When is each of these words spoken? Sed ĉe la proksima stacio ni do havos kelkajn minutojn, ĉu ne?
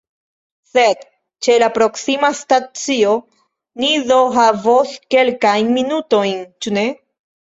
Sed 0.67 1.01
ĉe 1.47 1.57
la 1.63 1.67
proksima 1.73 2.31
stacio 2.39 3.11
ni 3.81 3.89
do 4.13 4.17
havos 4.37 4.95
kelkajn 5.17 5.71
minutojn, 5.77 6.33
ĉu 6.67 6.75
ne? 6.79 6.87